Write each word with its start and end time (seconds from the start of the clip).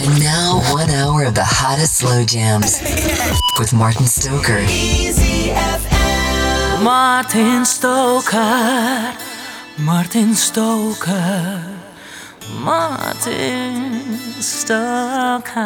And 0.00 0.20
now, 0.20 0.60
one 0.72 0.90
hour 0.90 1.24
of 1.24 1.34
the 1.34 1.42
hottest 1.44 1.96
slow 1.96 2.24
jams 2.24 2.80
with 3.58 3.72
Martin 3.72 4.06
Stoker. 4.06 4.62
Martin 6.84 7.64
Stoker, 7.64 9.16
Martin 9.76 10.34
Stoker, 10.34 11.64
Martin 12.60 14.14
Stoker. 14.40 15.58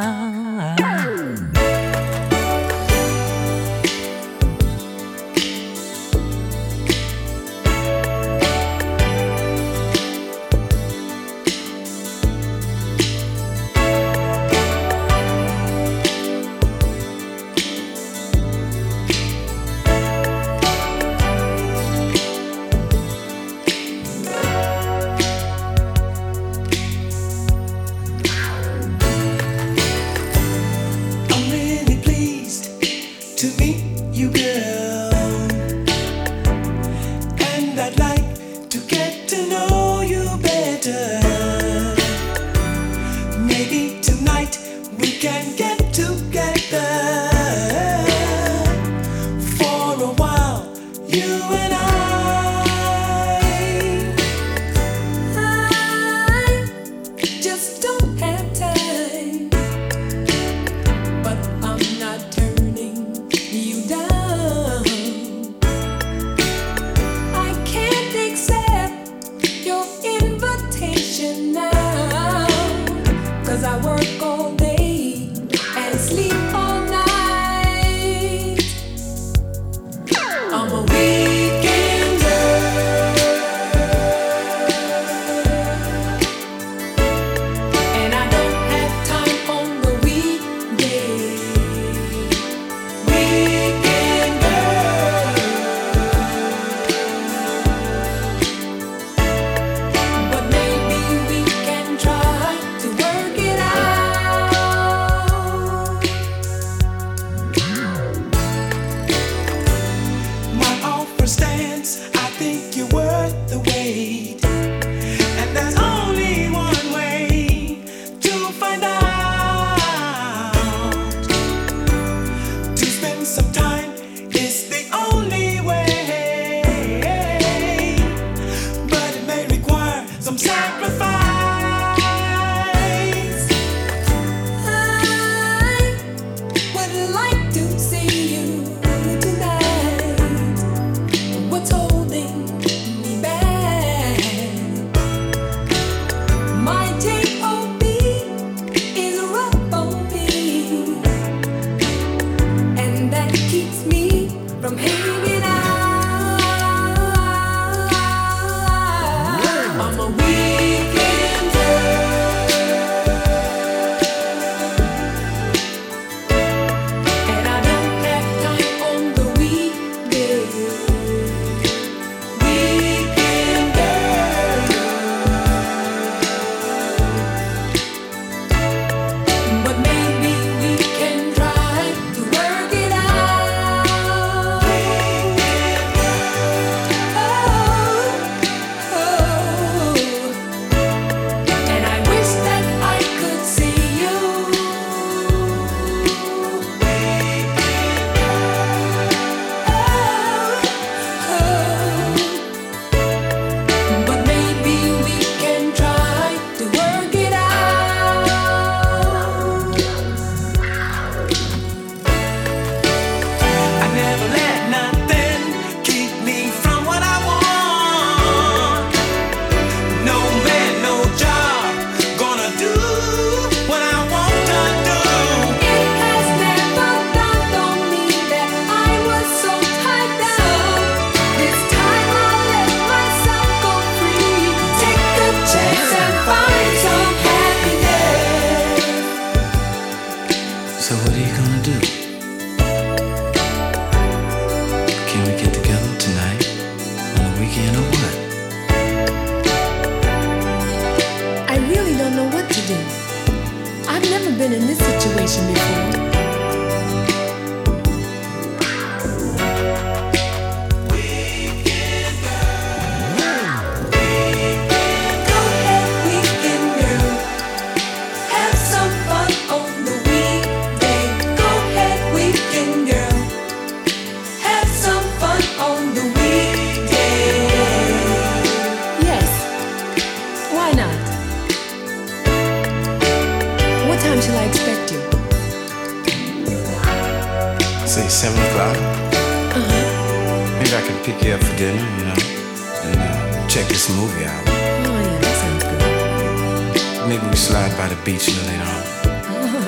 Maybe 297.12 297.26
we 297.26 297.36
slide 297.36 297.76
by 297.76 297.88
the 297.88 298.04
beach 298.06 298.26
little 298.26 298.46
later 298.46 298.64
on. 298.64 298.84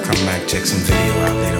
Come 0.02 0.24
back, 0.24 0.48
check 0.48 0.64
some 0.64 0.80
video 0.80 1.14
out 1.26 1.36
later 1.36 1.58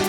on 0.02 0.05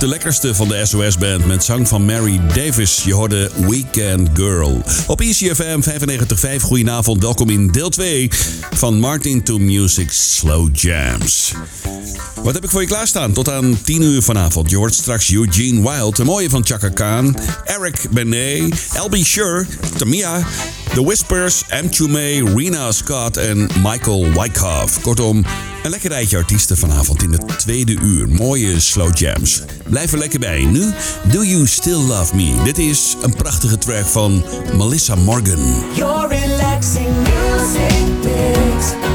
de 0.00 0.08
lekkerste 0.08 0.54
van 0.54 0.68
de 0.68 0.86
SOS-band 0.86 1.46
met 1.46 1.64
zang 1.64 1.88
van 1.88 2.04
Mary 2.04 2.40
Davis. 2.54 3.02
Je 3.04 3.14
hoorde 3.14 3.50
Weekend 3.56 4.28
Girl. 4.34 4.82
Op 5.06 5.20
ECFM 5.20 5.80
95.5, 5.80 6.62
goedenavond. 6.62 7.22
Welkom 7.22 7.50
in 7.50 7.70
deel 7.70 7.88
2 7.88 8.28
van 8.74 8.98
Martin 8.98 9.42
to 9.42 9.58
Music 9.58 10.12
Slow 10.12 10.76
Jams. 10.76 11.54
Wat 12.44 12.54
heb 12.54 12.64
ik 12.64 12.70
voor 12.70 12.80
je 12.80 12.86
klaarstaan? 12.86 13.32
Tot 13.32 13.50
aan 13.50 13.78
10 13.82 14.02
uur 14.02 14.22
vanavond. 14.22 14.70
Je 14.70 14.86
straks 14.90 15.32
Eugene 15.32 15.90
Wild, 15.90 16.16
de 16.16 16.24
mooie 16.24 16.50
van 16.50 16.66
Chaka 16.66 16.88
Khan, 16.88 17.36
Eric 17.64 18.06
Benet, 18.10 18.86
LB 19.04 19.14
Shure, 19.16 19.66
Tamia, 19.98 20.46
The 20.94 21.04
Whispers, 21.04 21.62
M. 21.82 21.86
Chume, 21.90 22.52
Rena 22.54 22.92
Scott 22.92 23.36
en 23.36 23.68
Michael 23.82 24.32
Wyckoff. 24.32 25.00
Kortom, 25.00 25.44
een 25.82 25.90
lekker 25.90 26.10
rijtje 26.10 26.36
artiesten 26.36 26.76
vanavond 26.76 27.22
in 27.22 27.32
het 27.32 27.58
tweede 27.58 27.92
uur. 28.02 28.28
Mooie 28.28 28.80
slow 28.80 29.16
jams. 29.16 29.62
Blijf 29.88 30.12
er 30.12 30.18
lekker 30.18 30.38
bij. 30.38 30.64
Nu, 30.64 30.92
Do 31.30 31.44
You 31.44 31.66
Still 31.66 32.00
Love 32.00 32.36
Me? 32.36 32.62
Dit 32.64 32.78
is 32.78 33.16
een 33.22 33.34
prachtige 33.34 33.78
track 33.78 34.06
van 34.06 34.44
Melissa 34.76 35.14
Morgan. 35.14 35.84
Your 35.94 36.28
relaxing 36.28 37.16
music 37.16 38.04
mix. 38.22 39.13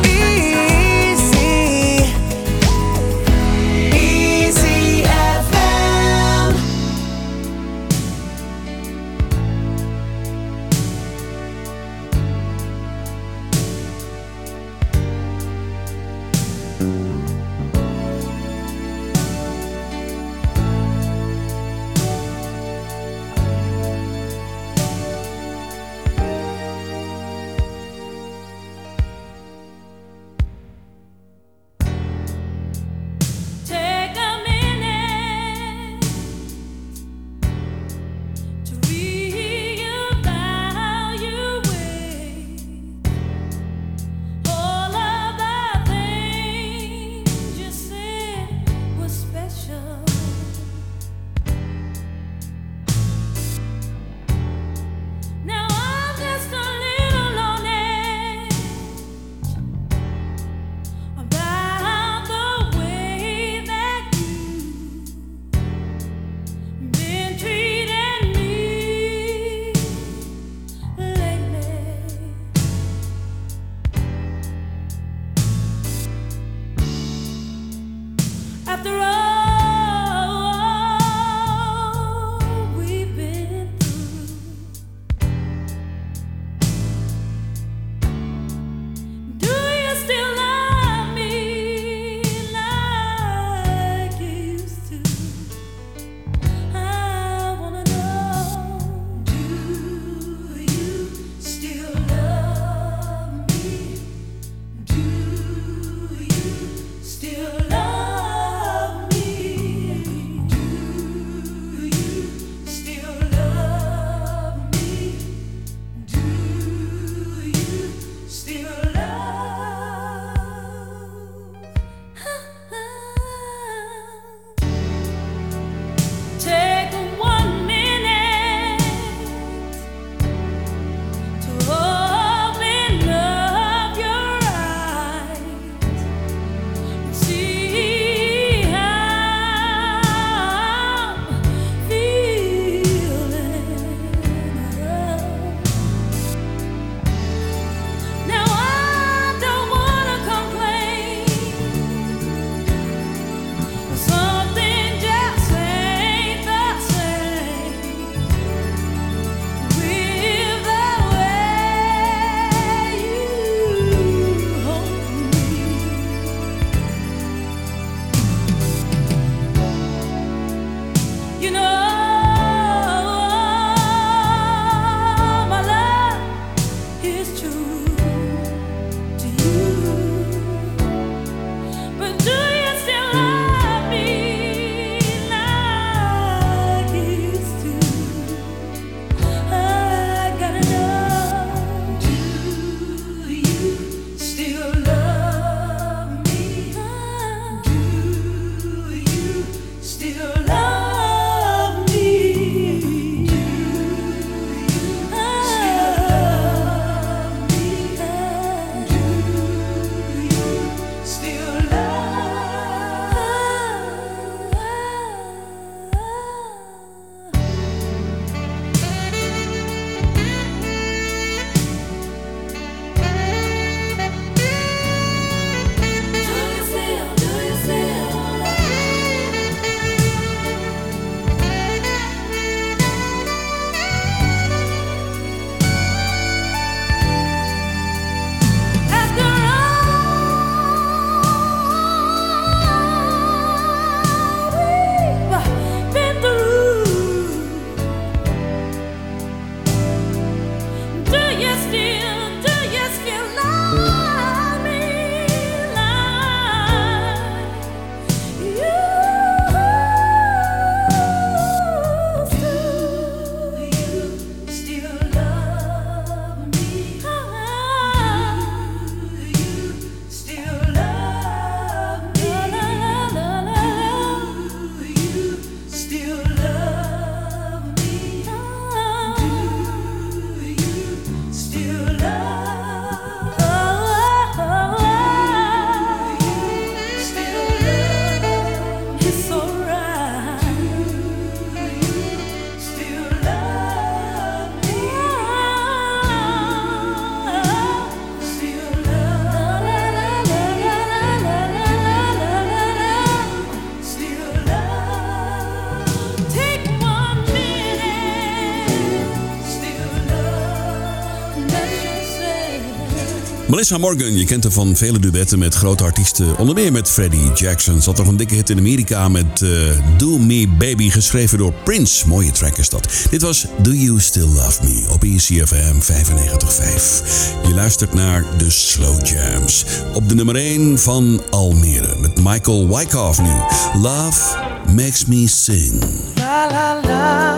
Melissa 313.59 313.77
Morgan, 313.77 314.17
je 314.17 314.25
kent 314.25 314.43
haar 314.43 314.51
van 314.51 314.75
vele 314.75 314.99
duetten 314.99 315.39
met 315.39 315.55
grote 315.55 315.83
artiesten. 315.83 316.37
Onder 316.37 316.55
meer 316.55 316.71
met 316.71 316.89
Freddie 316.89 317.31
Jackson. 317.33 317.81
Zat 317.81 317.97
nog 317.97 318.07
een 318.07 318.17
dikke 318.17 318.35
hit 318.35 318.49
in 318.49 318.57
Amerika 318.57 319.07
met 319.07 319.41
eh, 319.41 319.49
Do 319.97 320.17
Me 320.17 320.47
Baby, 320.47 320.89
geschreven 320.89 321.37
door 321.37 321.53
Prince. 321.63 322.07
Mooie 322.07 322.31
track 322.31 322.57
is 322.57 322.69
dat. 322.69 322.87
Dit 323.09 323.21
was 323.21 323.45
Do 323.57 323.71
You 323.71 323.99
Still 323.99 324.27
Love 324.27 324.63
Me 324.63 324.83
op 324.89 325.03
ECFM 325.03 325.79
95.5. 325.79 327.47
Je 327.47 327.53
luistert 327.53 327.93
naar 327.93 328.25
de 328.37 328.49
Slow 328.49 329.05
Jams. 329.05 329.65
Op 329.93 330.09
de 330.09 330.15
nummer 330.15 330.35
1 330.35 330.79
van 330.79 331.21
Almere 331.29 331.95
met 331.99 332.23
Michael 332.23 332.77
Wyckoff 332.77 333.21
nu. 333.21 333.33
Love 333.81 334.37
Makes 334.75 335.05
Me 335.05 335.27
Sing. 335.27 335.83
La, 336.15 336.47
la, 336.51 336.79
la. 336.83 337.28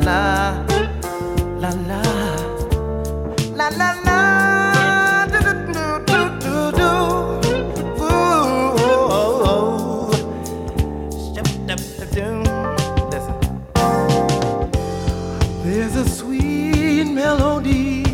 la 0.00 0.64
la 1.60 1.70
la. 1.88 2.02
La 3.54 3.68
la 3.68 3.90
la. 4.06 5.26
Do 5.32 5.38
do 5.46 5.52
do 5.72 5.84
do 6.06 6.20
do 6.40 6.54
do. 6.78 6.90
Ooh 8.00 8.74
oh, 8.80 9.42
oh. 9.46 10.10
There's 15.64 15.96
a 15.96 16.08
sweet 16.08 17.04
melody 17.04 18.04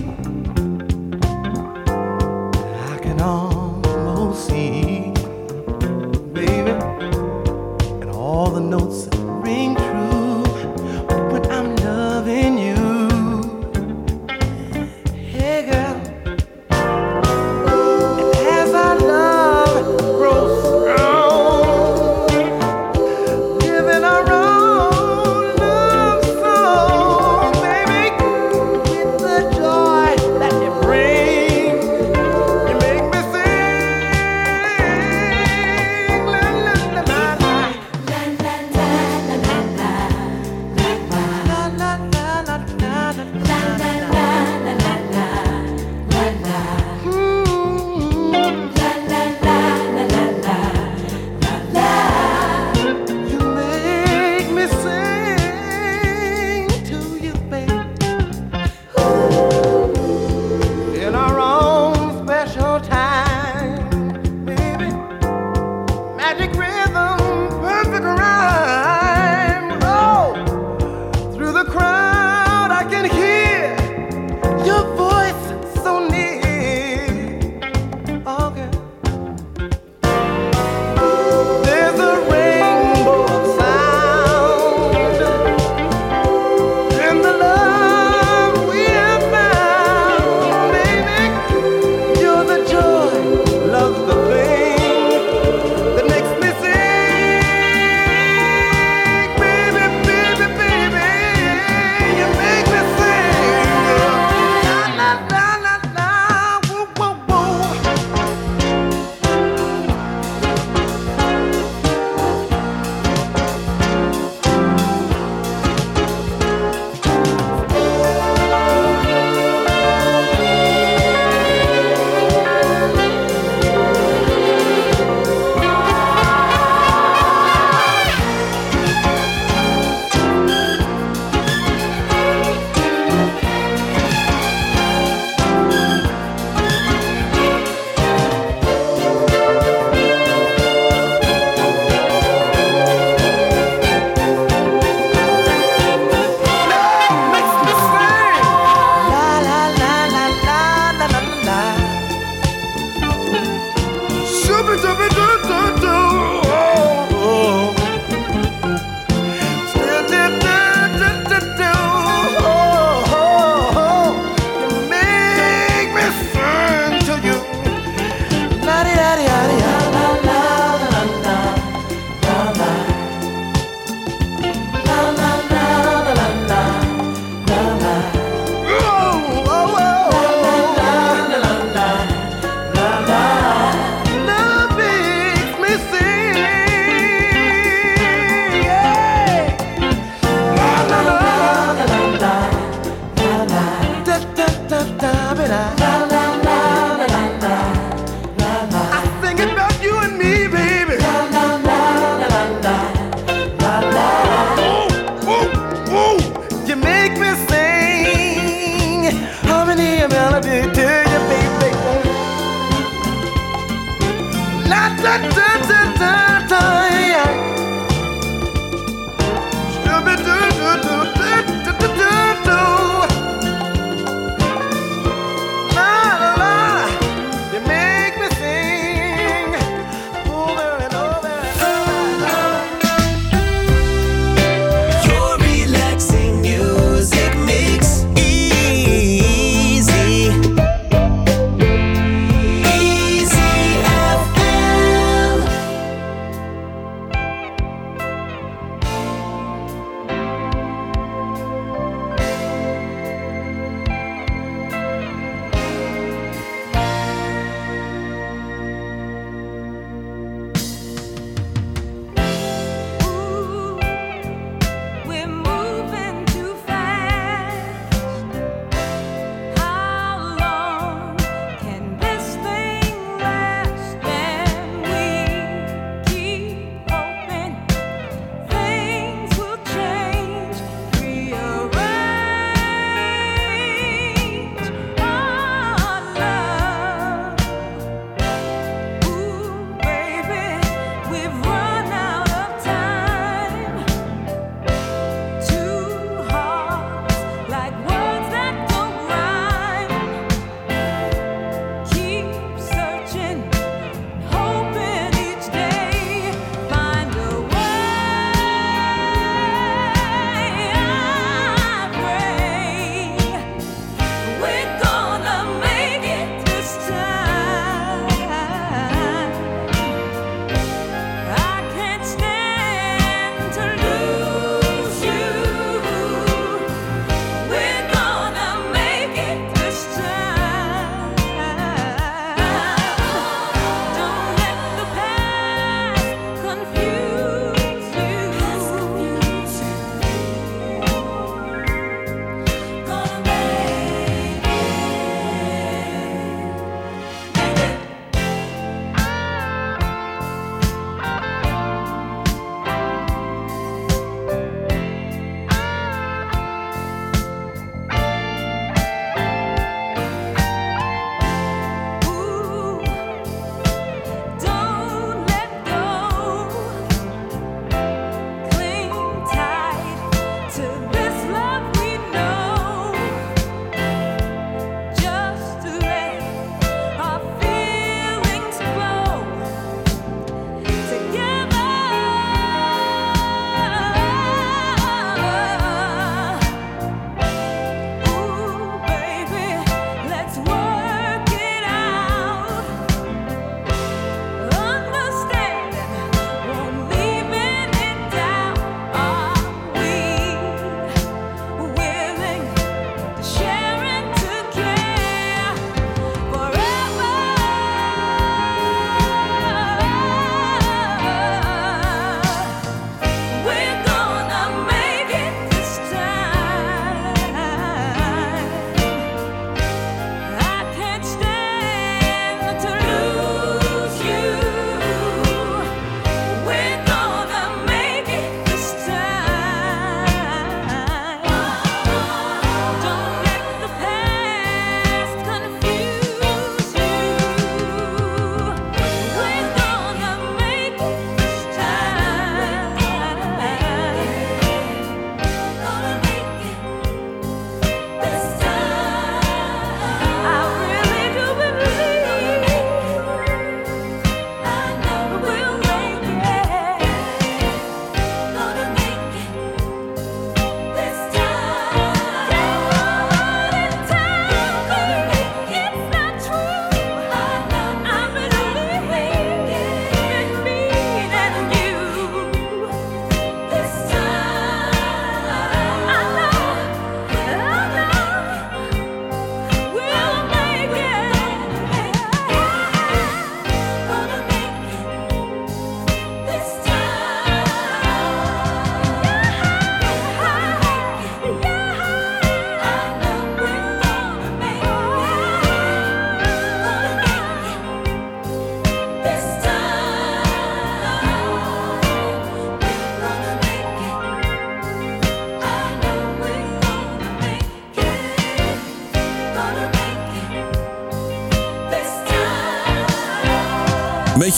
I 2.67 2.99
can 3.03 3.21
almost 3.21 4.49
see, 4.49 5.13
baby, 6.33 6.73
and 8.01 8.11
all 8.11 8.51
the 8.51 8.61
notes 8.61 9.09
ring 9.17 9.78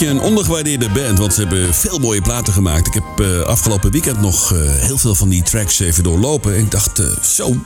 een 0.09 0.21
ondergewaardeerde 0.21 0.89
band, 0.89 1.19
want 1.19 1.35
ze 1.35 1.41
hebben 1.41 1.75
veel 1.75 1.99
mooie 1.99 2.23
platen 2.23 2.53
gemaakt. 2.53 2.87
Ik 2.87 2.95
heb 2.95 3.21
eh, 3.21 3.41
afgelopen 3.41 3.91
weekend 3.91 4.21
nog 4.21 4.53
eh, 4.53 4.59
heel 4.63 4.99
veel 4.99 5.15
van 5.15 5.29
die 5.29 5.43
tracks 5.43 5.81
even 5.81 6.03
doorlopen. 6.03 6.55
En 6.55 6.61
ik 6.61 6.71
dacht, 6.71 6.99
eh, 6.99 7.07
zo, 7.23 7.57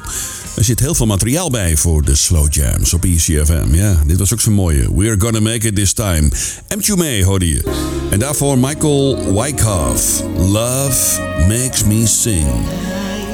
er 0.57 0.65
zit 0.65 0.81
heel 0.81 0.95
veel 0.95 1.07
materiaal 1.07 1.51
bij 1.51 1.77
voor 1.77 2.03
de 2.03 2.15
slow 2.15 2.53
jams 2.53 2.95
op 2.95 3.05
ECFM. 3.05 3.75
Ja, 3.75 4.01
dit 4.07 4.19
was 4.19 4.33
ook 4.33 4.41
zo'n 4.41 4.53
mooie. 4.53 4.95
We're 4.95 5.17
gonna 5.19 5.41
make 5.41 5.67
it 5.67 5.75
this 5.75 5.93
time. 5.93 6.29
M. 6.77 6.97
May 6.97 7.23
hoorde 7.23 7.49
je. 7.49 7.63
En 8.11 8.19
daarvoor 8.19 8.59
Michael 8.59 9.33
Wyckoff. 9.35 10.23
Love 10.37 11.21
makes 11.49 11.85
me 11.85 12.07
sing. 12.07 12.47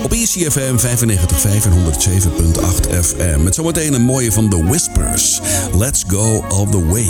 Op 0.02 0.12
ECFM 0.12 0.76
95.5 0.76 1.64
en 1.64 1.72
107.8 1.72 2.90
FM. 3.00 3.42
Met 3.42 3.54
zometeen 3.54 3.94
een 3.94 4.02
mooie 4.02 4.32
van 4.32 4.48
The 4.48 4.64
Whispers. 4.64 5.40
Let's 5.72 6.04
go 6.06 6.44
all 6.48 6.66
the 6.66 6.86
way. 6.86 7.08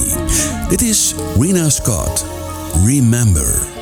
Dit 0.68 0.83
is 0.83 1.14
Rena 1.38 1.68
Scott. 1.68 2.24
Remember. 2.85 3.79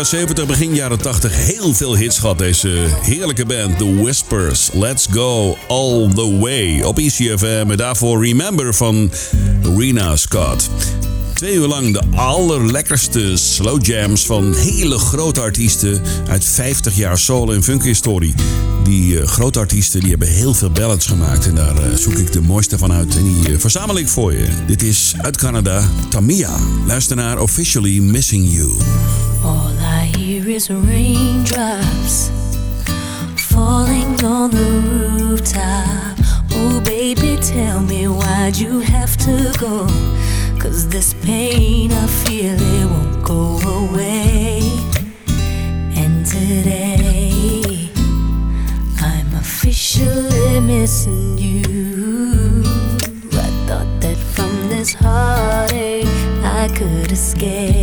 Jaren 0.00 0.18
70, 0.18 0.46
begin 0.46 0.74
jaren 0.74 0.98
80 0.98 1.36
heel 1.36 1.74
veel 1.74 1.96
hits 1.96 2.18
gehad. 2.18 2.38
Deze 2.38 2.86
heerlijke 3.02 3.46
band, 3.46 3.78
The 3.78 3.94
Whispers. 4.02 4.70
Let's 4.72 5.06
go 5.10 5.56
all 5.68 6.08
the 6.14 6.38
way 6.38 6.82
op 6.82 6.98
ECFM. 6.98 7.66
En 7.70 7.76
daarvoor 7.76 8.26
Remember 8.26 8.74
van 8.74 9.10
Rena 9.76 10.16
Scott. 10.16 10.70
Twee 11.34 11.54
uur 11.54 11.66
lang 11.66 11.92
de 11.92 12.02
allerlekkerste 12.16 13.36
slow 13.36 13.84
jams 13.86 14.26
van 14.26 14.54
hele 14.54 14.98
grote 14.98 15.40
artiesten 15.40 16.02
uit 16.28 16.44
50 16.44 16.96
jaar 16.96 17.18
soul- 17.18 17.52
en 17.52 17.62
funk-historie. 17.62 18.34
Die 18.84 19.20
eh, 19.20 19.26
grote 19.26 19.58
artiesten 19.58 20.00
die 20.00 20.10
hebben 20.10 20.28
heel 20.28 20.54
veel 20.54 20.70
ballads 20.70 21.06
gemaakt 21.06 21.46
en 21.46 21.54
daar 21.54 21.76
eh, 21.76 21.94
zoek 21.94 22.18
ik 22.18 22.32
de 22.32 22.40
mooiste 22.40 22.78
van 22.78 22.92
uit 22.92 23.16
en 23.16 23.22
die 23.22 23.52
eh, 23.52 23.58
verzamel 23.58 23.98
ik 23.98 24.08
voor 24.08 24.32
je. 24.32 24.48
Dit 24.66 24.82
is 24.82 25.14
uit 25.18 25.36
Canada, 25.36 25.90
Tamia. 26.08 26.56
Luister 26.86 27.16
naar 27.16 27.40
Officially 27.40 27.98
Missing 27.98 28.52
You. 28.52 28.70
Is 30.50 30.68
raindrops 30.68 32.28
falling 33.36 34.24
on 34.24 34.50
the 34.50 34.70
rooftop. 35.20 36.18
Oh, 36.50 36.82
baby, 36.84 37.38
tell 37.40 37.78
me 37.80 38.08
why'd 38.08 38.56
you 38.56 38.80
have 38.80 39.16
to 39.18 39.54
go? 39.60 39.86
Cause 40.58 40.88
this 40.88 41.14
pain 41.22 41.92
I 41.92 42.06
feel 42.24 42.56
it 42.58 42.86
won't 42.90 43.24
go 43.24 43.60
away. 43.78 44.60
And 45.94 46.26
today 46.26 47.88
I'm 48.98 49.32
officially 49.36 50.58
missing 50.58 51.38
you. 51.38 52.64
I 53.32 53.48
thought 53.68 54.00
that 54.00 54.18
from 54.34 54.68
this 54.68 54.94
heartache 54.94 56.06
I 56.42 56.68
could 56.76 57.12
escape. 57.12 57.79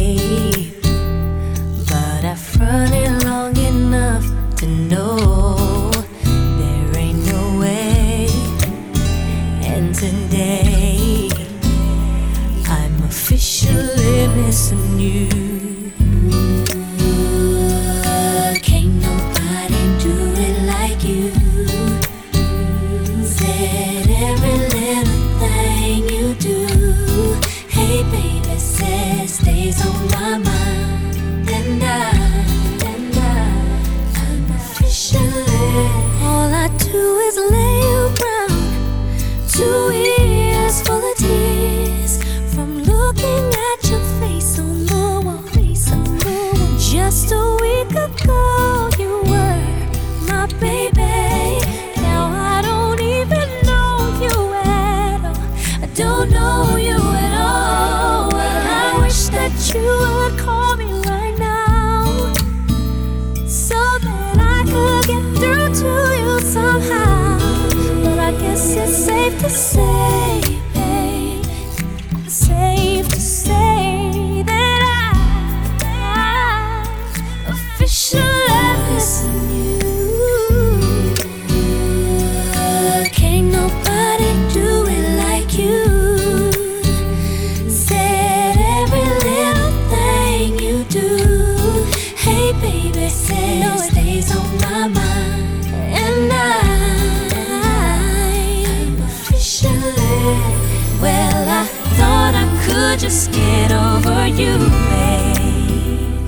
Just 103.08 103.32
get 103.32 103.72
over 103.72 104.28
you, 104.28 104.58
babe. 104.90 106.28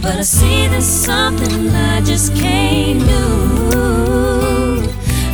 But 0.00 0.16
I 0.16 0.22
see 0.22 0.66
there's 0.68 0.86
something 0.86 1.68
I 1.68 2.00
just 2.00 2.34
can't 2.34 3.00
do. 3.00 3.24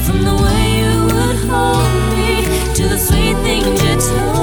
From 0.05 0.25
the 0.25 0.35
way 0.45 0.65
you 0.81 0.95
would 1.15 1.39
hold 1.49 1.93
me 2.17 2.43
to 2.75 2.89
the 2.89 2.99
sweet 2.99 3.37
things 3.47 3.81
you 3.85 3.95
told 4.01 4.34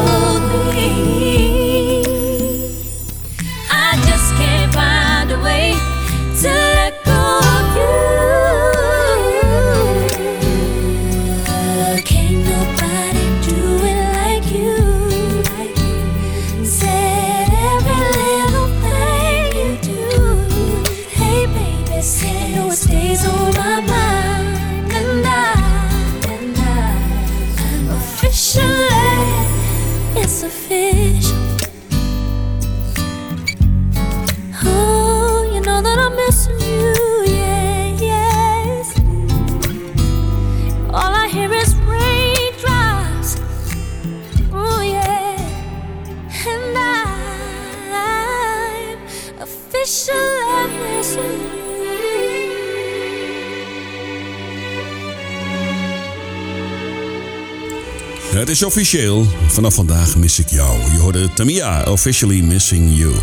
is 58.51 58.63
officieel. 58.63 59.25
Vanaf 59.47 59.73
vandaag 59.73 60.15
mis 60.15 60.39
ik 60.39 60.49
jou. 60.49 60.91
Je 60.91 60.99
hoorde 60.99 61.33
Tamia, 61.33 61.83
Officially 61.83 62.41
Missing 62.41 62.97
You. 62.97 63.13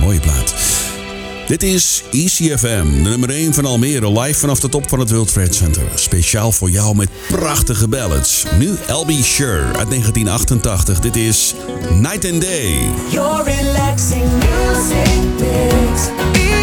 Mooie 0.00 0.20
plaat. 0.20 0.54
Dit 1.46 1.62
is 1.62 2.02
ECFM, 2.10 3.02
de 3.02 3.08
nummer 3.08 3.30
1 3.30 3.54
van 3.54 3.64
Almere, 3.64 4.20
live 4.20 4.38
vanaf 4.38 4.60
de 4.60 4.68
top 4.68 4.88
van 4.88 4.98
het 4.98 5.10
World 5.10 5.32
Trade 5.32 5.52
Center. 5.52 5.82
Speciaal 5.94 6.52
voor 6.52 6.70
jou 6.70 6.96
met 6.96 7.08
prachtige 7.28 7.88
ballads. 7.88 8.44
Nu 8.58 8.76
LB 8.86 9.10
Sher 9.10 9.64
uit 9.64 9.88
1988. 9.88 11.00
Dit 11.00 11.16
is 11.16 11.54
Night 11.90 12.32
and 12.32 12.40
Day. 12.40 12.90
Your 13.10 13.44
relaxing 13.44 14.30
music 14.32 15.20
mix. 15.38 16.53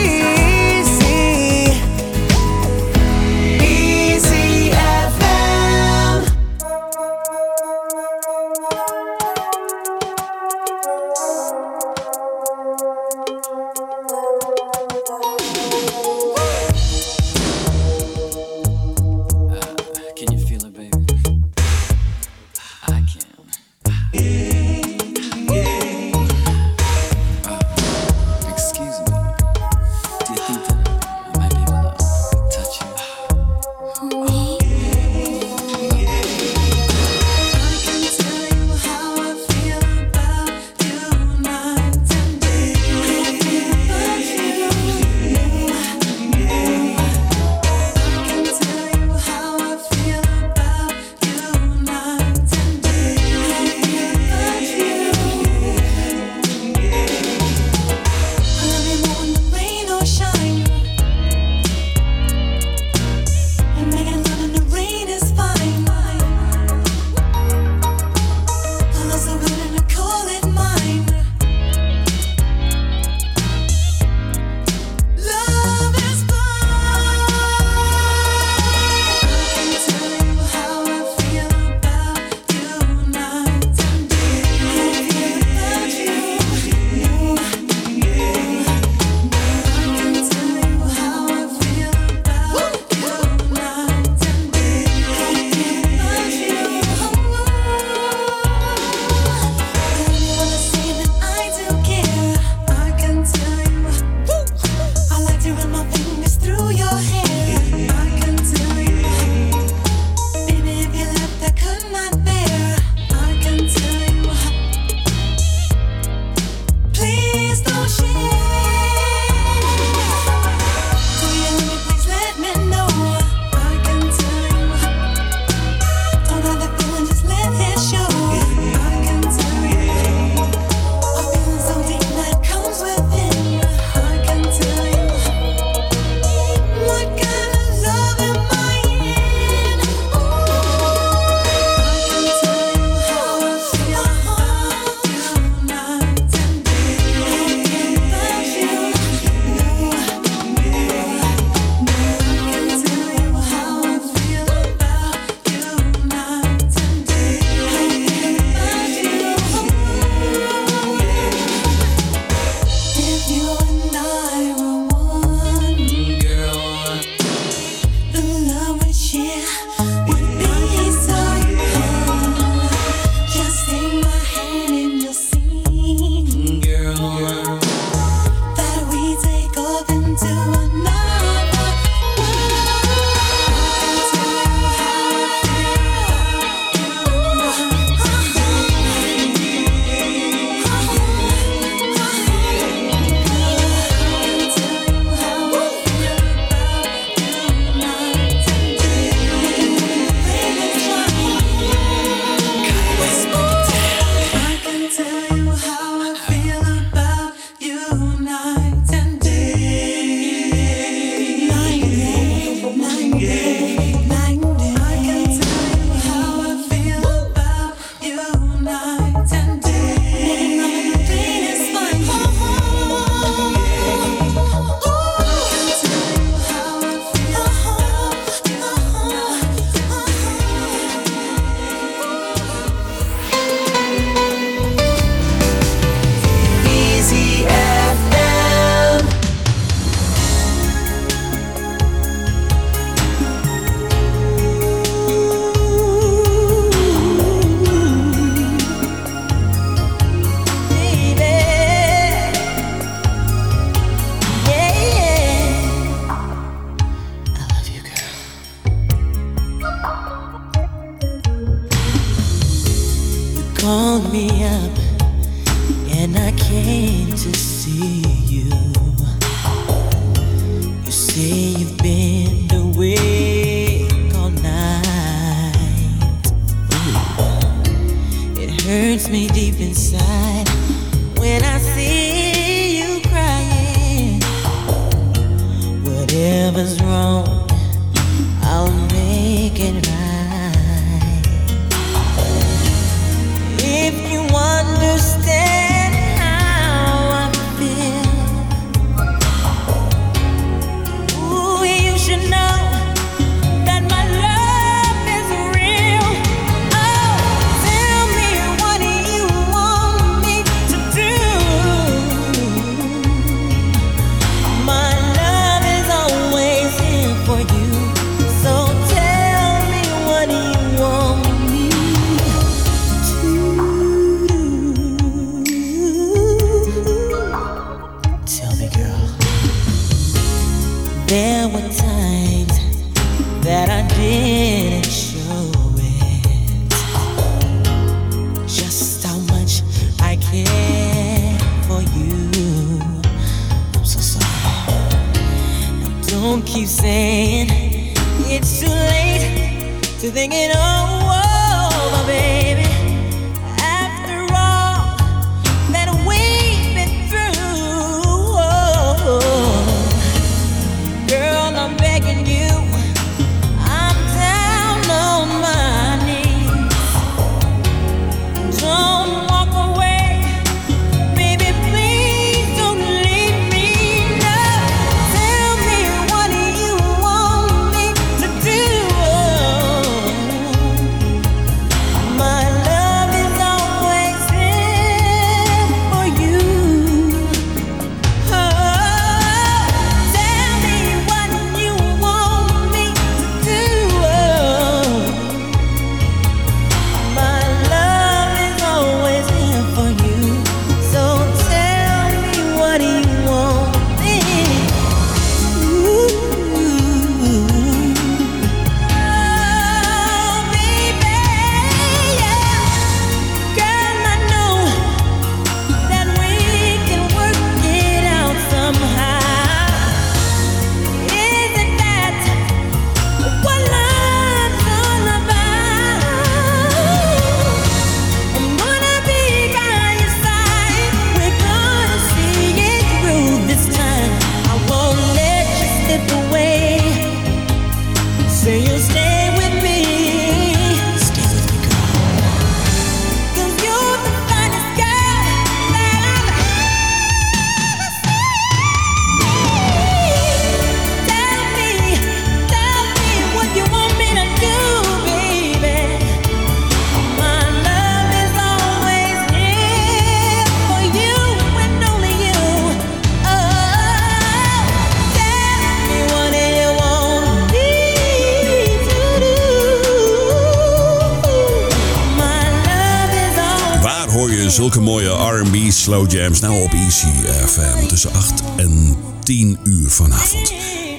Slow 475.81 476.11
jams 476.11 476.39
nou 476.39 476.63
op 476.63 476.73
Easy 476.73 477.05
eh, 477.25 477.45
FM 477.45 477.87
tussen 477.87 478.13
8 478.13 478.43
en 478.55 478.95
10 479.23 479.57
uur 479.63 479.89
vanavond. 479.89 480.53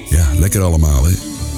Ja, 0.09 0.29
lekker 0.39 0.61
allemaal, 0.61 1.05
hè? 1.05 1.13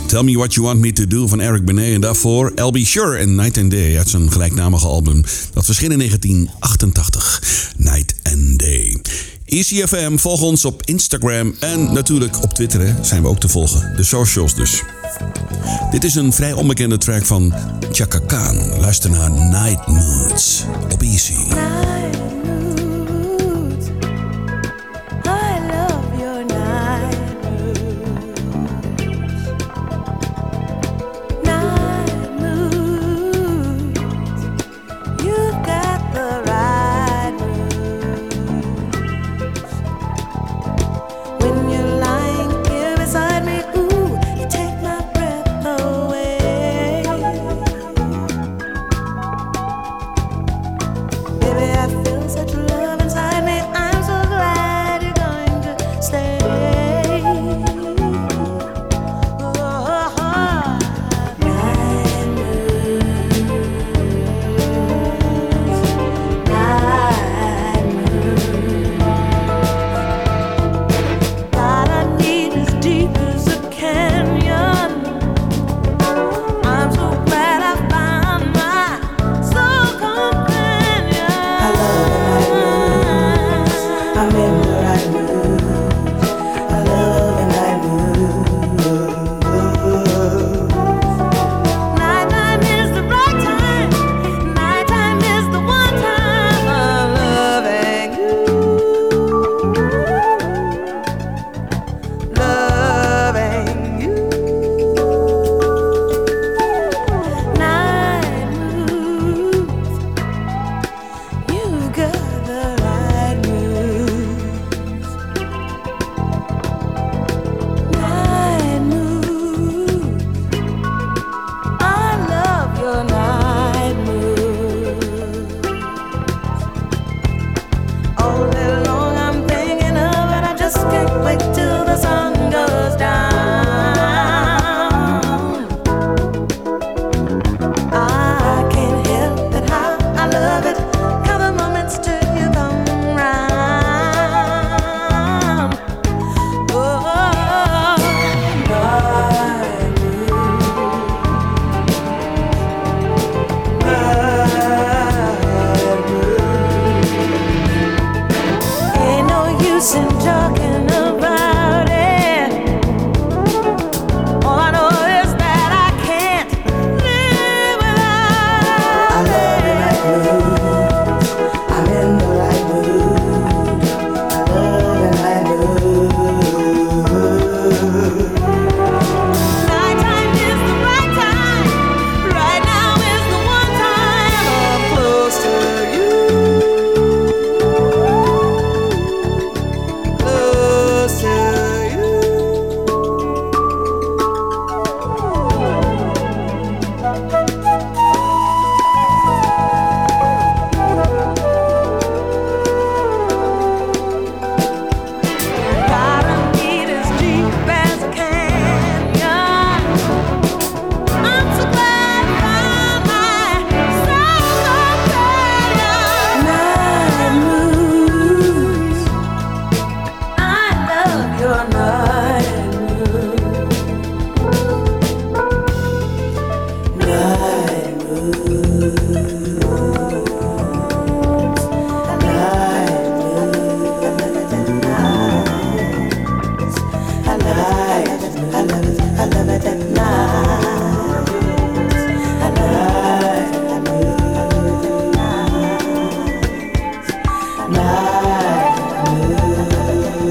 Tell 0.07 0.23
Me 0.23 0.37
What 0.37 0.53
You 0.53 0.65
Want 0.65 0.79
Me 0.79 0.93
To 0.93 1.07
Do 1.07 1.27
van 1.27 1.39
Eric 1.39 1.65
Benet 1.65 1.93
en 1.93 2.01
daarvoor 2.01 2.51
LB 2.55 2.77
Sure 2.77 3.17
en 3.17 3.35
Night 3.35 3.57
and 3.57 3.71
Day 3.71 3.97
uit 3.97 4.09
zijn 4.09 4.31
gelijknamige 4.31 4.87
album. 4.87 5.23
Dat 5.53 5.65
verscheen 5.65 5.91
in 5.91 5.97
1988, 5.97 7.41
Night 7.77 8.15
and 8.23 8.59
Day. 8.59 9.01
ECFM, 9.45 10.17
volg 10.17 10.41
ons 10.41 10.65
op 10.65 10.81
Instagram 10.83 11.55
en 11.59 11.93
natuurlijk 11.93 12.43
op 12.43 12.53
Twitter 12.53 12.95
zijn 13.01 13.21
we 13.21 13.27
ook 13.27 13.39
te 13.39 13.49
volgen. 13.49 13.93
De 13.95 14.03
socials 14.03 14.55
dus. 14.55 14.81
Dit 15.91 16.03
is 16.03 16.15
een 16.15 16.33
vrij 16.33 16.53
onbekende 16.53 16.97
track 16.97 17.25
van 17.25 17.53
Chaka 17.91 18.19
Khan. 18.19 18.79
Luister 18.79 19.09
naar 19.09 19.31
Night 19.31 19.87
Moods 19.87 20.63
op 20.93 21.01
Easy. 21.01 21.33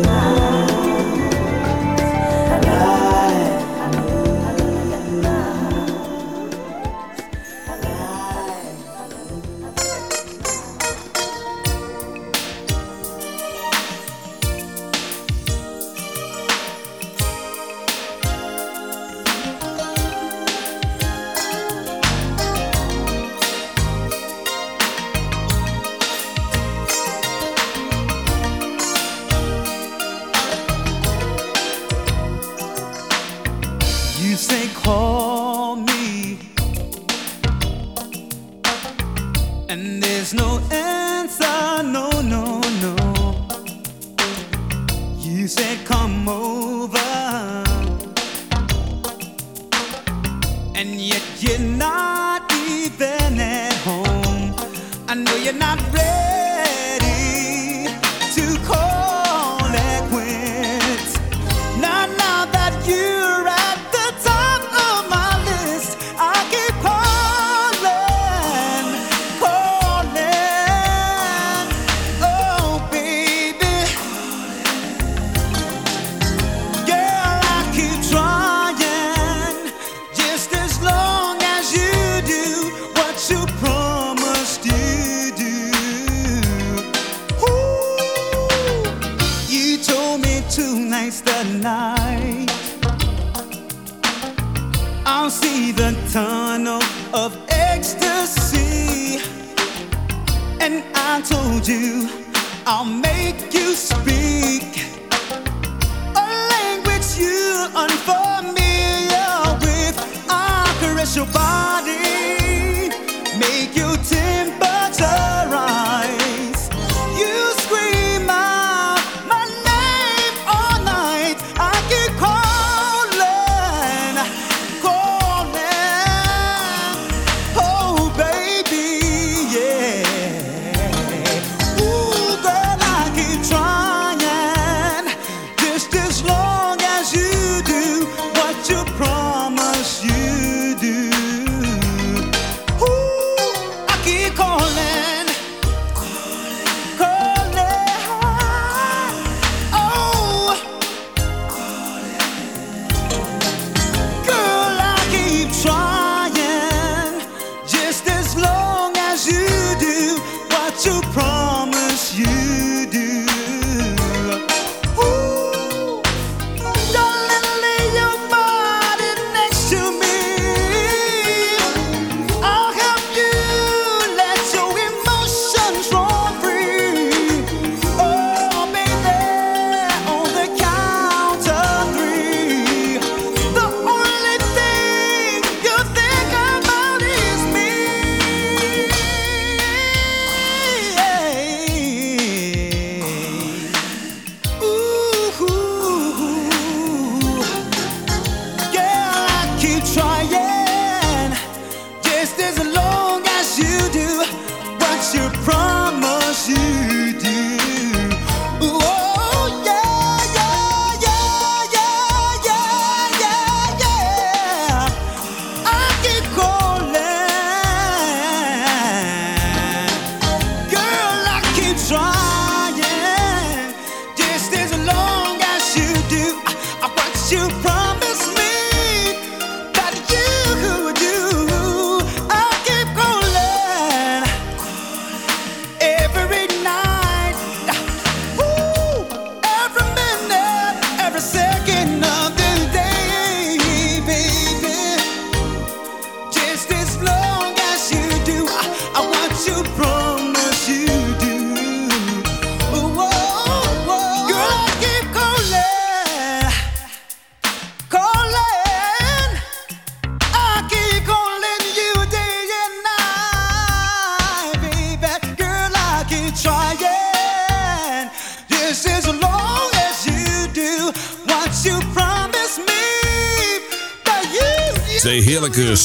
love. 0.02 0.33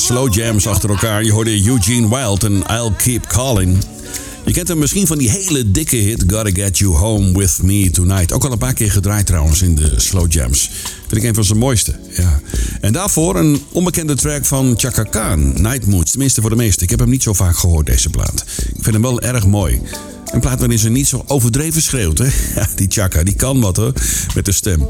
Slow 0.09 0.33
jams 0.33 0.67
achter 0.67 0.89
elkaar. 0.89 1.23
Je 1.23 1.31
hoorde 1.31 1.67
Eugene 1.67 2.09
Wild 2.09 2.43
en 2.43 2.53
I'll 2.53 2.91
Keep 2.97 3.27
Calling. 3.27 3.77
Je 4.45 4.53
kent 4.53 4.67
hem 4.67 4.77
misschien 4.77 5.07
van 5.07 5.17
die 5.17 5.29
hele 5.29 5.71
dikke 5.71 5.95
hit 5.95 6.23
Gotta 6.27 6.51
Get 6.51 6.77
You 6.77 6.95
Home 6.95 7.37
With 7.37 7.61
Me 7.61 7.89
Tonight. 7.89 8.31
Ook 8.31 8.45
al 8.45 8.51
een 8.51 8.57
paar 8.57 8.73
keer 8.73 8.91
gedraaid 8.91 9.25
trouwens 9.25 9.61
in 9.61 9.75
de 9.75 9.93
slow 9.95 10.31
jams. 10.31 10.69
Vind 11.07 11.21
ik 11.21 11.29
een 11.29 11.35
van 11.35 11.43
zijn 11.43 11.57
mooiste. 11.57 11.95
Ja. 12.15 12.39
En 12.81 12.93
daarvoor 12.93 13.35
een 13.35 13.61
onbekende 13.71 14.15
track 14.15 14.45
van 14.45 14.73
Chaka 14.77 15.03
Khan, 15.03 15.61
Night 15.61 15.85
Moods. 15.85 16.11
Tenminste 16.11 16.41
voor 16.41 16.49
de 16.49 16.55
meesten. 16.55 16.83
Ik 16.83 16.89
heb 16.89 16.99
hem 16.99 17.09
niet 17.09 17.23
zo 17.23 17.33
vaak 17.33 17.57
gehoord 17.57 17.85
deze 17.85 18.09
plaat. 18.09 18.45
Ik 18.57 18.83
vind 18.83 18.93
hem 18.93 19.01
wel 19.01 19.21
erg 19.21 19.45
mooi. 19.45 19.81
Een 20.31 20.39
plaat 20.39 20.59
waarin 20.59 20.79
ze 20.79 20.89
niet 20.89 21.07
zo 21.07 21.23
overdreven 21.27 21.81
schreeuwt. 21.81 22.17
Hè? 22.17 22.27
Die 22.75 22.87
Chaka, 22.89 23.23
die 23.23 23.35
kan 23.35 23.59
wat 23.59 23.75
hoor. 23.75 23.93
Met 24.35 24.45
de 24.45 24.51
stem. 24.51 24.87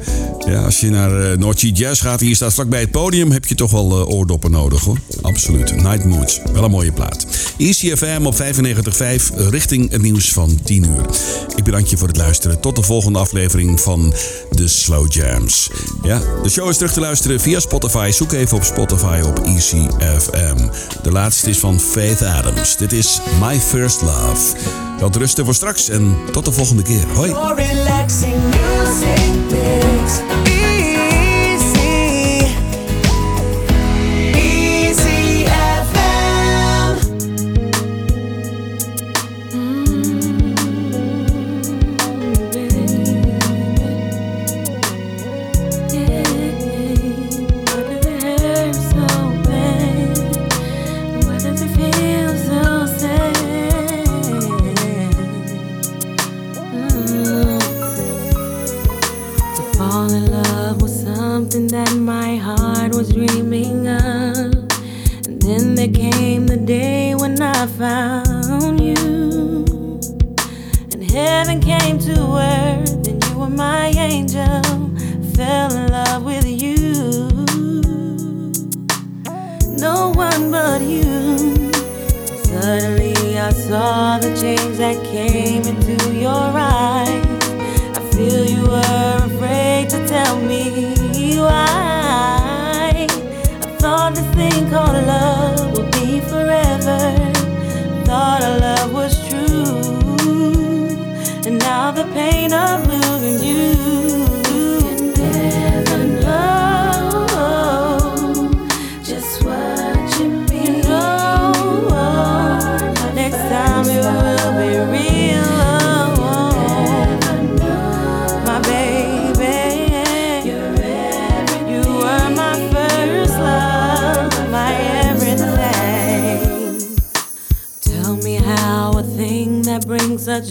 Ja, 0.50 0.64
als 0.64 0.80
je 0.80 0.90
naar 0.90 1.40
uh, 1.40 1.52
Jazz 1.52 2.02
gaat 2.02 2.20
je 2.20 2.36
staat 2.36 2.54
vlak 2.54 2.70
bij 2.70 2.80
het 2.80 2.92
podium... 2.92 3.32
heb 3.32 3.46
je 3.46 3.56
toch 3.56 3.72
wel 3.72 4.00
uh, 4.00 4.10
oordoppen 4.10 4.52
nodig 4.52 4.84
hoor. 4.84 4.98
Absoluut. 5.22 5.76
Night 5.76 6.06
Moods. 6.06 6.42
Wel 6.54 6.64
een 6.64 6.72
mooie 6.72 6.92
plaat. 6.92 7.26
ECFM 7.58 8.26
op 8.26 8.36
95.5 8.36 9.36
richting 9.50 9.92
het 9.92 10.02
nieuws 10.02 10.34
van 10.34 10.60
10 10.64 10.84
uur. 10.84 11.06
Ik 11.56 11.64
bedank 11.64 11.88
je 11.88 11.98
voor 11.98 12.08
het 12.08 12.18
luisteren. 12.18 12.60
Tot 12.60 12.76
de 12.76 12.84
volgende 12.84 13.20
aflevering 13.20 13.80
van 13.80 14.14
de 14.52 14.68
Slow 14.68 15.12
Jams. 15.12 15.70
Ja, 16.04 16.22
de 16.44 16.50
show 16.50 16.70
is 16.70 16.78
terug 16.78 16.94
te 16.94 17.00
luisteren 17.00 17.40
via 17.40 17.60
Spotify. 17.60 18.12
Zoek 18.12 18.32
even 18.32 18.58
op 18.58 18.64
Spotify 18.64 19.22
op 19.26 19.40
ECFM. 19.40 20.68
De 21.04 21.12
laatste 21.12 21.50
is 21.50 21.58
van 21.58 21.80
Faith 21.80 22.22
Adams. 22.22 22.78
Dit 22.78 22.92
is 22.92 23.20
My 23.42 23.60
First 23.60 24.02
Love. 24.02 24.56
Wel 25.00 25.10
rusten 25.12 25.46
voor 25.46 25.56
straks 25.56 25.90
en 25.90 26.16
tot 26.32 26.46
de 26.46 26.52
volgende 26.52 26.84
keer. 26.84 27.06
Hoi. 27.14 27.34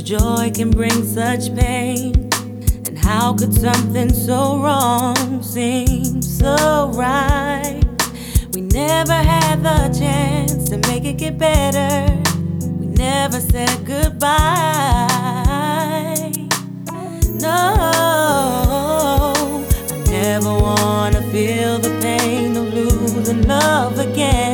joy 0.09 0.51
can 0.55 0.71
bring 0.71 1.05
such 1.05 1.55
pain. 1.55 2.31
And 2.87 2.97
how 2.97 3.35
could 3.35 3.53
something 3.53 4.11
so 4.11 4.59
wrong 4.59 5.43
seem 5.43 6.23
so 6.23 6.91
right? 6.95 7.83
We 8.55 8.63
never 8.63 9.13
had 9.13 9.63
the 9.63 9.95
chance 9.99 10.71
to 10.71 10.79
make 10.89 11.05
it 11.05 11.19
get 11.19 11.37
better. 11.37 12.23
We 12.81 12.87
never 12.87 13.39
said 13.39 13.85
goodbye. 13.85 14.29
No, 17.35 17.59
I 19.93 20.05
never 20.07 20.55
wanna 20.55 21.21
feel 21.31 21.79
the 21.81 21.99
pain 22.01 22.57
of 22.57 22.73
losing 22.73 23.43
love 23.47 23.99
again. 23.99 24.48